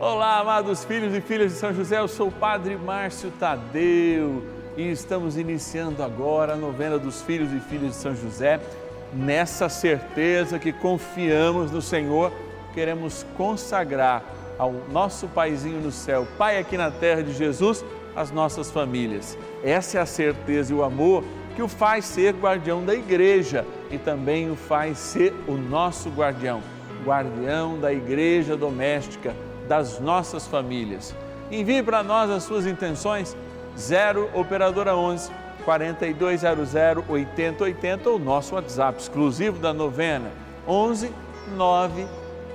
[0.00, 4.44] Olá, amados filhos e filhas de São José, eu sou o Padre Márcio Tadeu
[4.76, 8.60] e estamos iniciando agora a novena dos filhos e filhas de São José.
[9.12, 12.32] Nessa certeza que confiamos no Senhor,
[12.72, 14.22] queremos consagrar
[14.56, 17.84] ao nosso Paizinho no céu, Pai aqui na terra de Jesus,
[18.14, 19.36] as nossas famílias.
[19.64, 21.24] Essa é a certeza e o amor
[21.56, 26.62] que o faz ser guardião da igreja e também o faz ser o nosso guardião,
[27.04, 29.34] guardião da igreja doméstica
[29.68, 31.14] das nossas famílias.
[31.50, 33.34] Envie para nós as suas intenções,
[33.76, 35.30] 0 Operadora 11
[35.64, 36.74] 4200
[37.08, 40.30] 8080 ou nosso WhatsApp exclusivo da novena,
[40.66, 41.10] 11
[41.56, 42.06] 9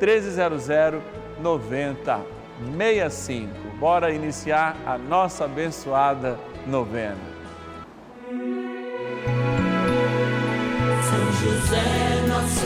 [0.02, 1.02] 1300
[1.40, 3.50] 9065.
[3.80, 7.34] Bora iniciar a nossa abençoada novena.
[11.04, 12.66] São José, nosso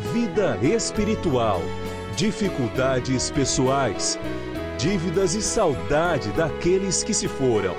[0.00, 1.60] vida espiritual,
[2.16, 4.18] dificuldades pessoais,
[4.78, 7.76] dívidas e saudade daqueles que se foram.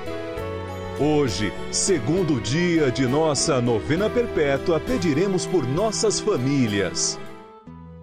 [1.00, 7.18] Hoje, segundo dia de nossa novena perpétua, pediremos por nossas famílias.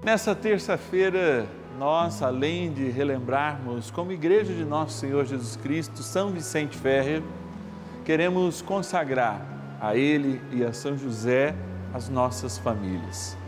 [0.04, 1.48] Nessa terça-feira,
[1.78, 7.24] nós, além de relembrarmos como Igreja de Nosso Senhor Jesus Cristo, São Vicente Ferrer,
[8.04, 9.42] queremos consagrar
[9.80, 11.56] a Ele e a São José
[11.94, 13.39] as nossas famílias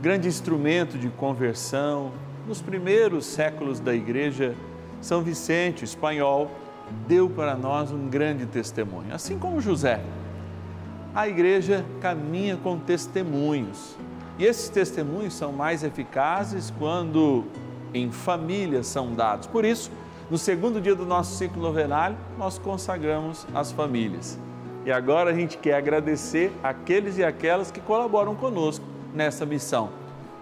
[0.00, 2.12] grande instrumento de conversão.
[2.46, 4.54] Nos primeiros séculos da igreja,
[5.00, 6.50] São Vicente, espanhol,
[7.06, 10.00] deu para nós um grande testemunho, assim como José.
[11.14, 13.96] A igreja caminha com testemunhos.
[14.38, 17.44] E esses testemunhos são mais eficazes quando
[17.94, 19.46] em família são dados.
[19.46, 19.90] Por isso,
[20.30, 24.38] no segundo dia do nosso ciclo novenário, nós consagramos as famílias.
[24.84, 29.90] E agora a gente quer agradecer aqueles e aquelas que colaboram conosco nessa missão.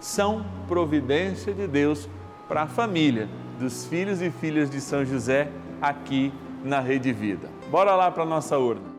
[0.01, 2.09] São providência de Deus
[2.49, 3.29] para a família
[3.59, 5.49] dos filhos e filhas de São José
[5.81, 6.33] aqui
[6.65, 7.49] na Rede Vida.
[7.71, 8.91] Bora lá para a nossa urna.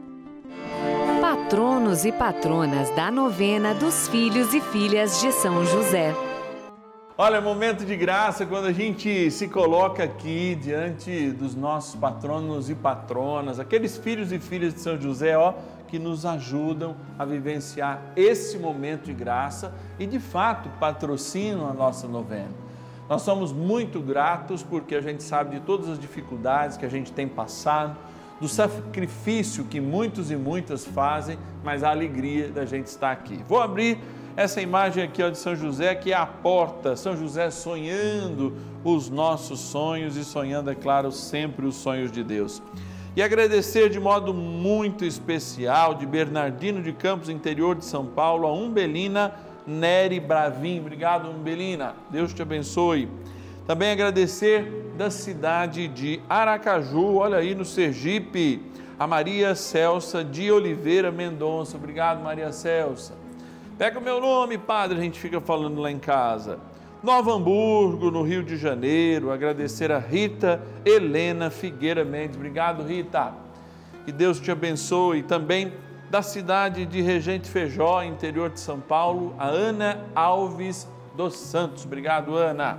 [1.20, 6.14] Patronos e patronas da novena dos filhos e filhas de São José.
[7.16, 12.76] Olha, momento de graça quando a gente se coloca aqui diante dos nossos patronos e
[12.76, 15.54] patronas, aqueles filhos e filhas de São José, ó
[15.94, 22.08] que nos ajudam a vivenciar esse momento de graça e, de fato, patrocinam a nossa
[22.08, 22.50] novena.
[23.08, 27.12] Nós somos muito gratos porque a gente sabe de todas as dificuldades que a gente
[27.12, 27.96] tem passado,
[28.42, 33.44] do sacrifício que muitos e muitas fazem, mas a alegria da gente estar aqui.
[33.48, 34.00] Vou abrir
[34.36, 39.12] essa imagem aqui ó, de São José, que é a porta, São José sonhando os
[39.12, 42.64] nossos sonhos e sonhando, é claro, sempre os sonhos de Deus.
[43.16, 48.52] E agradecer de modo muito especial de Bernardino de Campos, interior de São Paulo, a
[48.52, 49.36] Umbelina
[49.68, 50.80] Nery Bravin.
[50.80, 51.94] Obrigado, Umbelina.
[52.10, 53.08] Deus te abençoe.
[53.68, 58.64] Também agradecer da cidade de Aracaju, olha aí no Sergipe,
[58.98, 61.78] a Maria Celsa de Oliveira Mendonça.
[61.78, 63.14] Obrigado, Maria Celsa.
[63.78, 66.58] Pega o meu nome, padre, a gente fica falando lá em casa.
[67.04, 69.30] Nova Hamburgo, no Rio de Janeiro.
[69.30, 72.38] Agradecer a Rita Helena Figueira Mendes.
[72.38, 73.34] Obrigado, Rita.
[74.06, 75.22] Que Deus te abençoe.
[75.22, 75.74] Também
[76.10, 81.84] da cidade de Regente Feijó, interior de São Paulo, a Ana Alves dos Santos.
[81.84, 82.78] Obrigado, Ana.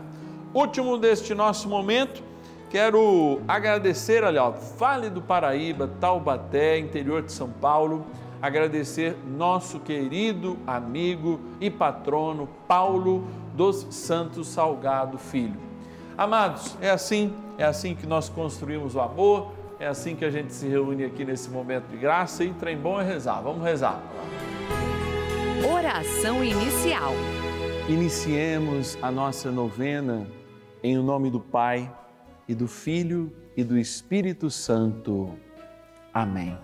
[0.55, 2.23] Último deste nosso momento,
[2.71, 8.07] quero agradecer, olha, ó, Vale do Paraíba, Taubaté, interior de São Paulo
[8.45, 15.61] agradecer nosso querido amigo e patrono Paulo dos Santos Salgado Filho.
[16.19, 20.53] Amados, é assim, é assim que nós construímos o amor, é assim que a gente
[20.53, 23.41] se reúne aqui nesse momento de graça e trem bom é rezar.
[23.41, 24.03] Vamos rezar.
[25.73, 27.13] Oração inicial.
[27.89, 30.27] Iniciemos a nossa novena
[30.83, 31.93] em o nome do Pai
[32.49, 35.35] e do Filho e do Espírito Santo.
[36.13, 36.59] Amém.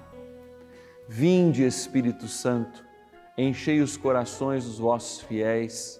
[1.08, 2.84] Vinde, Espírito Santo,
[3.36, 5.99] enchei os corações dos vossos fiéis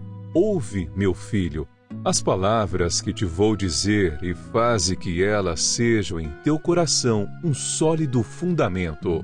[0.33, 1.67] Ouve, meu filho
[2.03, 7.53] as palavras que te vou dizer e faze que elas sejam em teu coração um
[7.53, 9.23] sólido fundamento.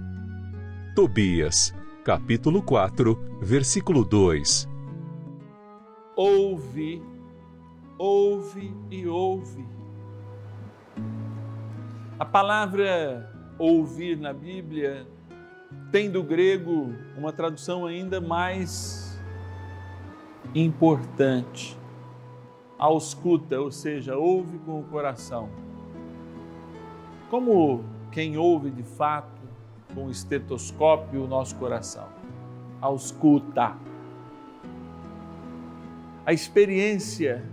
[0.94, 1.74] Tobias,
[2.04, 4.70] capítulo 4, versículo 2.
[6.16, 7.02] Ouve,
[7.98, 9.66] ouve e ouve.
[12.20, 15.08] A palavra ouvir na Bíblia
[15.92, 19.07] tem do grego uma tradução ainda mais
[20.64, 21.78] importante
[22.78, 25.50] ausculta, ou seja, ouve com o coração.
[27.30, 29.42] Como quem ouve de fato
[29.94, 32.08] com o estetoscópio o nosso coração.
[32.80, 33.76] Ausculta.
[36.26, 37.44] A experiência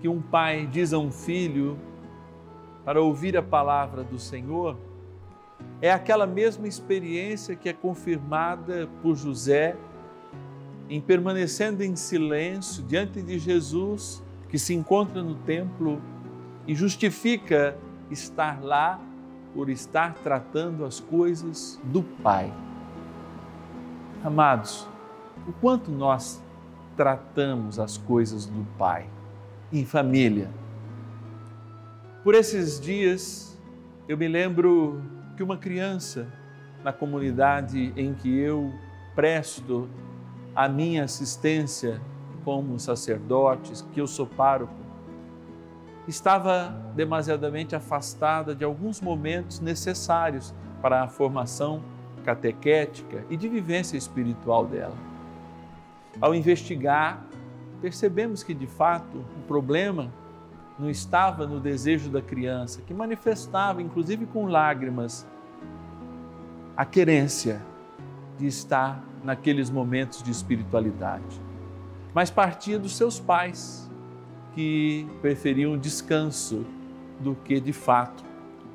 [0.00, 1.78] que um pai diz a um filho
[2.84, 4.76] para ouvir a palavra do Senhor
[5.80, 9.76] é aquela mesma experiência que é confirmada por José
[10.88, 16.00] em permanecendo em silêncio diante de Jesus, que se encontra no templo
[16.66, 17.76] e justifica
[18.10, 19.00] estar lá
[19.54, 22.52] por estar tratando as coisas do Pai.
[24.22, 24.88] Amados,
[25.46, 26.42] o quanto nós
[26.96, 29.08] tratamos as coisas do Pai
[29.72, 30.50] em família.
[32.22, 33.58] Por esses dias,
[34.08, 35.02] eu me lembro
[35.36, 36.32] que uma criança
[36.82, 38.72] na comunidade em que eu
[39.14, 39.88] presto
[40.54, 42.00] a minha assistência
[42.44, 44.74] como sacerdote, que eu sou pároco,
[46.06, 51.82] estava demasiadamente afastada de alguns momentos necessários para a formação
[52.24, 54.96] catequética e de vivência espiritual dela.
[56.20, 57.24] Ao investigar,
[57.80, 60.12] percebemos que de fato o problema
[60.78, 65.26] não estava no desejo da criança, que manifestava, inclusive com lágrimas,
[66.76, 67.62] a querência
[68.36, 71.40] de estar naqueles momentos de espiritualidade,
[72.12, 73.90] mas partia dos seus pais,
[74.54, 76.64] que preferiam descanso
[77.18, 78.22] do que, de fato,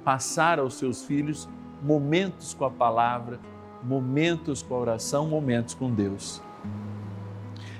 [0.03, 1.48] passar aos seus filhos
[1.82, 3.39] momentos com a palavra,
[3.82, 6.41] momentos com a oração, momentos com Deus.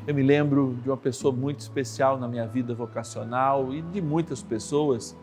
[0.08, 4.42] Eu me lembro de uma pessoa muito especial na minha vida vocacional e de muitas
[4.42, 5.16] pessoas,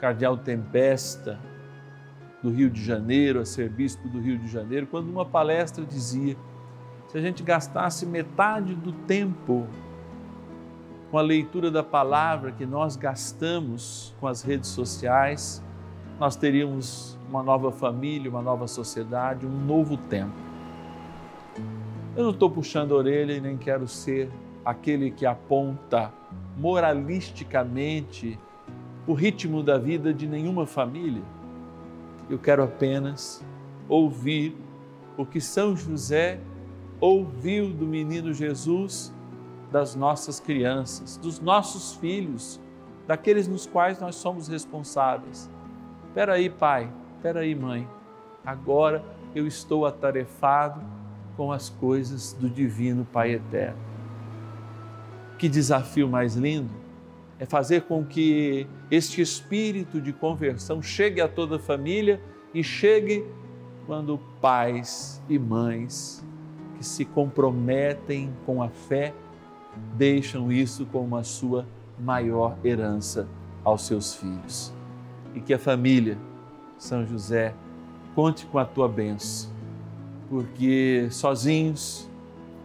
[0.00, 1.38] Cardeal Tempesta,
[2.42, 6.36] do Rio de Janeiro, a ser bispo do Rio de Janeiro, quando numa palestra dizia:
[7.10, 9.66] se a gente gastasse metade do tempo
[11.10, 15.60] com a leitura da palavra que nós gastamos com as redes sociais,
[16.20, 20.36] nós teríamos uma nova família, uma nova sociedade, um novo tempo.
[22.16, 24.30] Eu não estou puxando a orelha e nem quero ser
[24.64, 26.12] aquele que aponta
[26.56, 28.38] moralisticamente
[29.04, 31.22] o ritmo da vida de nenhuma família.
[32.28, 33.44] Eu quero apenas
[33.88, 34.56] ouvir
[35.16, 36.38] o que São José
[37.00, 39.12] ouviu do menino Jesus,
[39.72, 42.60] das nossas crianças, dos nossos filhos,
[43.06, 45.50] daqueles nos quais nós somos responsáveis.
[46.08, 47.88] Espera aí, pai, espera aí, mãe.
[48.44, 49.02] Agora
[49.34, 50.80] eu estou atarefado
[51.36, 53.78] com as coisas do divino Pai eterno.
[55.38, 56.80] Que desafio mais lindo
[57.38, 62.20] é fazer com que este espírito de conversão chegue a toda a família
[62.52, 63.24] e chegue
[63.86, 66.22] quando pais e mães
[66.80, 69.12] que se comprometem com a fé
[69.98, 71.66] deixam isso como a sua
[71.98, 73.28] maior herança
[73.62, 74.72] aos seus filhos.
[75.34, 76.16] E que a família,
[76.78, 77.54] São José,
[78.14, 79.50] conte com a tua bênção,
[80.30, 82.08] porque sozinhos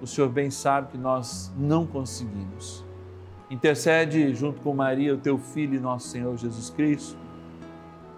[0.01, 2.85] o Senhor bem sabe que nós não conseguimos.
[3.51, 7.17] Intercede junto com Maria, o teu filho e nosso Senhor Jesus Cristo,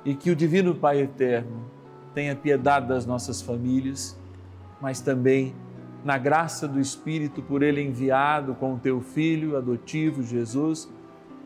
[0.06, 1.66] e que o Divino Pai Eterno
[2.14, 4.16] tenha piedade das nossas famílias,
[4.80, 5.56] mas também
[6.08, 10.90] na graça do Espírito por ele enviado com o teu filho adotivo Jesus,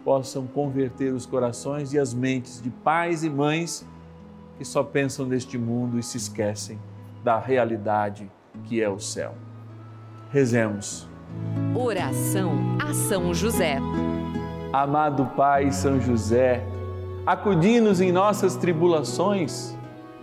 [0.06, 3.84] possam converter os corações e as mentes de pais e mães
[4.60, 6.80] que só pensam neste mundo e se esquecem
[7.24, 8.32] da realidade
[8.66, 9.34] que é o céu.
[10.30, 11.10] Rezemos.
[11.76, 12.52] Oração
[12.88, 13.80] a São José.
[14.72, 16.64] Amado Pai São José,
[17.26, 19.76] acudi-nos em nossas tribulações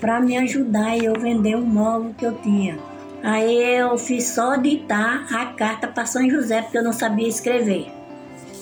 [0.00, 2.78] para me ajudar e eu vender um móvel que eu tinha.
[3.22, 7.90] Aí eu fiz só ditar a carta para São José, porque eu não sabia escrever.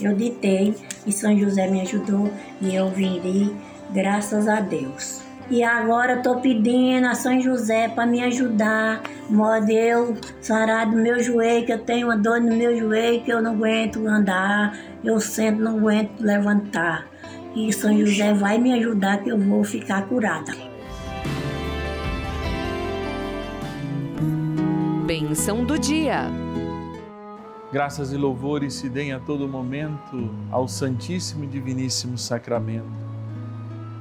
[0.01, 0.75] Eu ditei
[1.07, 3.55] e São José me ajudou e eu viri,
[3.93, 5.21] graças a Deus.
[5.51, 11.21] E agora estou pedindo a São José para me ajudar, modo eu sarar do meu
[11.23, 15.21] joelho, que eu tenho uma dor no meu joelho, que eu não aguento andar, eu
[15.21, 17.07] sento, não aguento levantar.
[17.55, 20.72] E São José vai me ajudar que eu vou ficar curada.
[25.13, 26.31] Bênção do dia.
[27.71, 32.99] Graças e louvores se deem a todo momento ao Santíssimo e Diviníssimo Sacramento.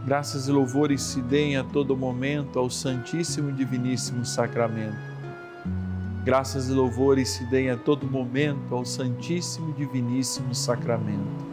[0.06, 4.96] Graças e louvores se deem a todo momento ao Santíssimo e Diviníssimo Sacramento.
[6.24, 11.46] Graças e louvores se deem a todo momento ao Santíssimo e Diviníssimo Sacramento.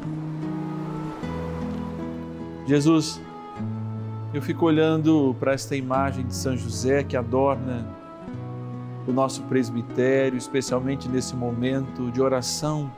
[2.65, 3.21] Jesus,
[4.33, 7.98] eu fico olhando para esta imagem de São José que adorna
[9.09, 12.93] o nosso presbitério, especialmente nesse momento de oração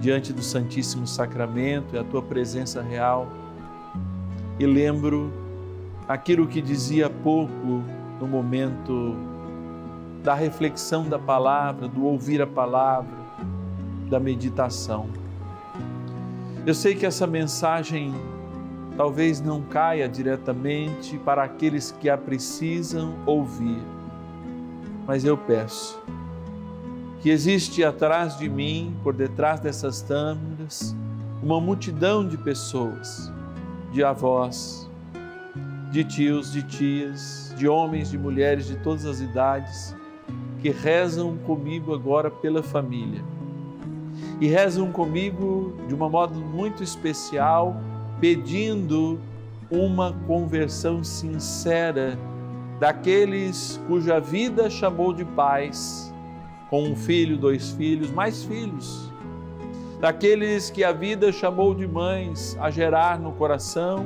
[0.00, 3.28] diante do Santíssimo Sacramento e a tua presença real.
[4.58, 5.32] e lembro
[6.08, 7.82] aquilo que dizia há pouco
[8.20, 9.16] no momento
[10.22, 13.16] da reflexão da palavra, do ouvir a palavra,
[14.10, 15.08] da meditação.
[16.66, 18.12] Eu sei que essa mensagem
[18.96, 23.82] talvez não caia diretamente para aqueles que a precisam ouvir,
[25.06, 26.00] mas eu peço
[27.22, 30.94] que existe atrás de mim, por detrás dessas tâmaras,
[31.40, 33.32] uma multidão de pessoas,
[33.92, 34.90] de avós,
[35.92, 39.94] de tios, de tias, de homens, de mulheres de todas as idades,
[40.60, 43.22] que rezam comigo agora pela família.
[44.40, 47.76] E rezam comigo de uma modo muito especial,
[48.20, 49.20] pedindo
[49.70, 52.18] uma conversão sincera
[52.82, 56.12] daqueles cuja vida chamou de pais,
[56.68, 59.08] com um filho, dois filhos, mais filhos,
[60.00, 64.04] daqueles que a vida chamou de mães a gerar no coração,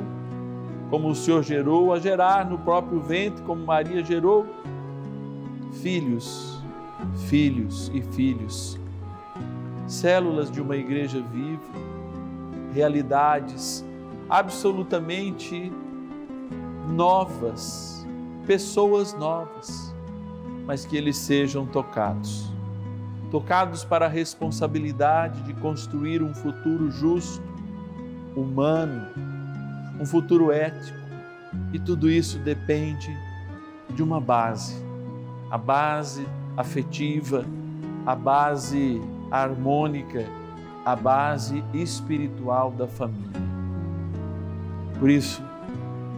[0.91, 4.45] como o Senhor gerou, a gerar no próprio ventre, como Maria gerou,
[5.81, 6.61] filhos,
[7.27, 8.79] filhos e filhos,
[9.87, 11.63] células de uma igreja viva,
[12.75, 13.83] realidades
[14.29, 15.71] absolutamente
[16.91, 17.97] novas,
[18.47, 19.93] pessoas novas,
[20.65, 22.57] mas que eles sejam tocados
[23.31, 27.43] tocados para a responsabilidade de construir um futuro justo,
[28.35, 29.05] humano,
[29.99, 30.97] um futuro ético.
[31.73, 33.15] E tudo isso depende
[33.89, 34.75] de uma base,
[35.49, 37.45] a base afetiva,
[38.05, 39.01] a base
[39.31, 40.25] harmônica,
[40.85, 43.41] a base espiritual da família.
[44.99, 45.41] Por isso,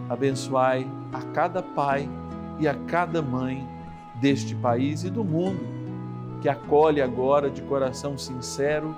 [0.09, 2.09] abençoai a cada pai
[2.59, 3.65] e a cada mãe
[4.19, 5.79] deste país e do mundo
[6.41, 8.95] que acolhe agora de coração sincero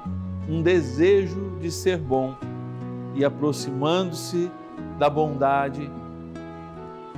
[0.48, 2.36] um desejo de ser bom
[3.16, 4.50] e aproximando-se
[4.98, 5.90] da bondade,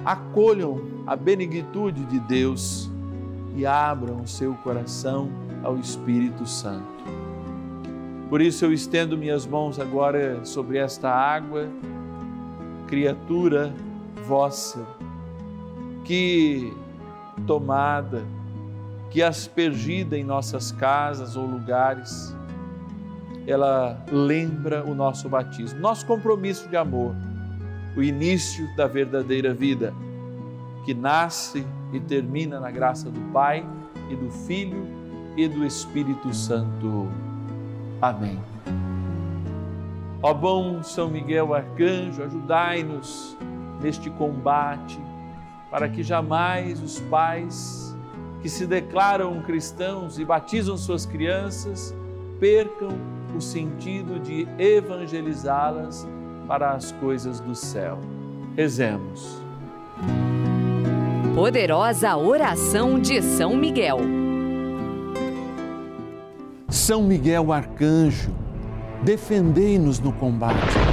[0.05, 2.89] acolham a benignitude de Deus
[3.55, 5.29] e abram o seu coração
[5.63, 7.03] ao Espírito Santo.
[8.29, 11.67] Por isso eu estendo minhas mãos agora sobre esta água,
[12.87, 13.73] criatura
[14.23, 14.85] vossa,
[16.05, 16.73] que
[17.45, 18.23] tomada
[19.13, 22.35] que aspergida em nossas casas ou lugares,
[23.45, 27.13] ela lembra o nosso batismo, nosso compromisso de amor,
[27.95, 29.93] o início da verdadeira vida,
[30.83, 33.63] que nasce e termina na graça do Pai
[34.09, 34.83] e do Filho
[35.37, 37.07] e do Espírito Santo.
[38.01, 38.39] Amém.
[40.23, 43.37] Ó bom São Miguel Arcanjo, ajudai-nos
[43.83, 44.99] neste combate,
[45.69, 47.95] para que jamais os pais
[48.41, 51.93] que se declaram cristãos e batizam suas crianças
[52.39, 52.89] percam
[53.35, 56.07] o sentido de evangelizá-las
[56.47, 57.99] para as coisas do céu.
[58.55, 59.41] Rezemos.
[61.33, 63.97] Poderosa oração de São Miguel.
[66.69, 68.31] São Miguel Arcanjo,
[69.03, 70.92] defendei-nos no combate.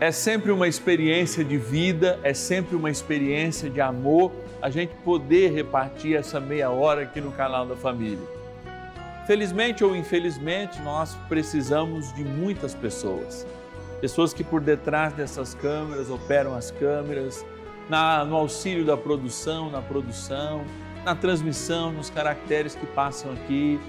[0.00, 4.30] É sempre uma experiência de vida, é sempre uma experiência de amor
[4.62, 8.24] a gente poder repartir essa meia hora aqui no canal da família.
[9.26, 13.44] Felizmente ou infelizmente, nós precisamos de muitas pessoas.
[14.00, 17.44] Pessoas que por detrás dessas câmeras operam as câmeras,
[17.88, 20.64] na, no auxílio da produção, na produção,
[21.04, 23.80] na transmissão, nos caracteres que passam aqui,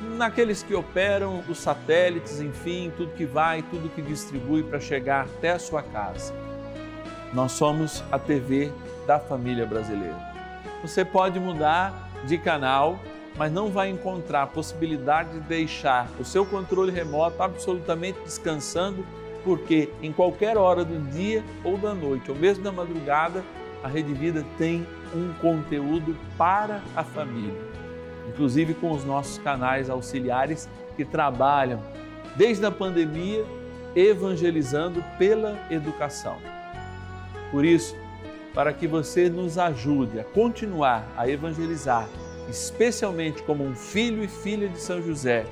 [0.00, 5.50] naqueles que operam os satélites, enfim, tudo que vai, tudo que distribui para chegar até
[5.50, 6.32] a sua casa.
[7.32, 8.72] Nós somos a TV
[9.06, 10.16] da família brasileira.
[10.82, 12.98] Você pode mudar de canal,
[13.36, 19.04] mas não vai encontrar a possibilidade de deixar o seu controle remoto absolutamente descansando,
[19.44, 23.44] porque em qualquer hora do dia ou da noite, ou mesmo da madrugada,
[23.82, 27.54] a Rede Vida tem um conteúdo para a família,
[28.28, 31.80] inclusive com os nossos canais auxiliares que trabalham
[32.36, 33.44] desde a pandemia
[33.94, 36.36] evangelizando pela educação.
[37.50, 37.96] Por isso,
[38.54, 42.08] para que você nos ajude a continuar a evangelizar,
[42.48, 45.44] especialmente como um filho e filha de São José,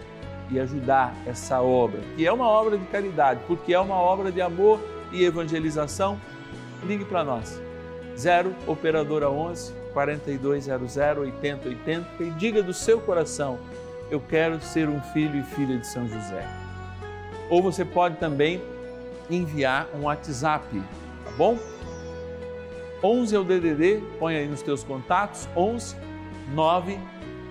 [0.51, 4.41] e ajudar essa obra, que é uma obra de caridade, porque é uma obra de
[4.41, 6.21] amor e evangelização,
[6.85, 7.61] ligue para nós.
[8.17, 13.59] 0 operadora 11 4200 8080 e diga do seu coração:
[14.11, 16.47] eu quero ser um filho e filha de São José.
[17.49, 18.61] Ou você pode também
[19.31, 20.83] enviar um WhatsApp,
[21.25, 21.59] tá bom?
[23.03, 25.97] 11 é o DDD, põe aí nos teus contatos, 11
[26.53, 26.99] 9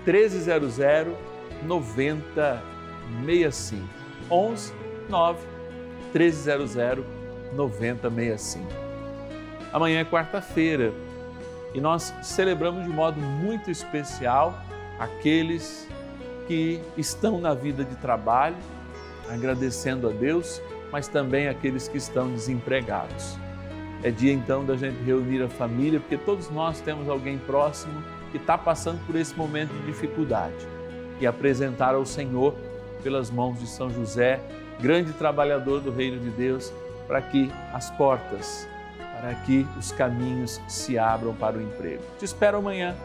[0.05, 0.77] 1300
[1.63, 3.84] 9065.
[4.29, 4.71] 11
[5.10, 5.47] 9
[6.13, 6.75] 1300
[7.53, 8.67] 9065.
[9.73, 10.93] Amanhã é quarta-feira
[11.75, 14.57] e nós celebramos de modo muito especial
[14.97, 15.85] aqueles
[16.47, 18.55] que estão na vida de trabalho,
[19.29, 23.38] agradecendo a Deus, mas também aqueles que estão desempregados.
[24.01, 28.38] É dia então da gente reunir a família, porque todos nós temos alguém próximo que
[28.38, 30.65] está passando por esse momento de dificuldade
[31.19, 32.55] e apresentar ao Senhor,
[33.03, 34.39] pelas mãos de São José,
[34.79, 36.71] grande trabalhador do Reino de Deus,
[37.05, 38.65] para que as portas,
[39.33, 42.03] que os caminhos se abram para o emprego.
[42.19, 42.95] Te espero amanhã,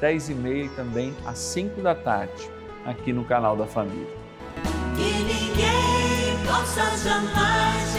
[0.00, 2.50] 10 e meia e também às 5 da tarde,
[2.84, 4.06] aqui no canal da Família.
[4.94, 7.93] Que ninguém possa jamais